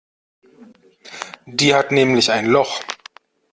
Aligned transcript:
Die 1.45 1.75
hat 1.75 1.91
nämlich 1.91 2.31
ein 2.31 2.47
Loch. 2.47 2.81